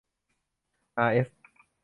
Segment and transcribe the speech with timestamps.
[0.97, 1.27] อาร์เอส